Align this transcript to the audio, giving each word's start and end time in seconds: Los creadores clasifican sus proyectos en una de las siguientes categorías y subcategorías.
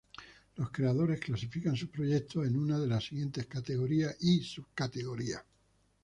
Los 0.55 0.71
creadores 0.71 1.19
clasifican 1.19 1.75
sus 1.75 1.89
proyectos 1.89 2.47
en 2.47 2.57
una 2.57 2.79
de 2.79 2.87
las 2.87 3.03
siguientes 3.03 3.45
categorías 3.45 4.17
y 4.19 4.39
subcategorías. 4.41 5.43